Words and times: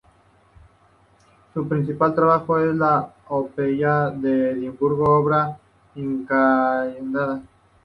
Su 1.53 1.67
principal 1.67 2.15
trabajo 2.15 2.57
es 2.57 2.75
la 2.75 3.13
"Epopeya 3.23 4.09
de 4.09 4.53
Epidauro", 4.65 5.03
obra 5.19 5.59
inacabada. 5.93 7.43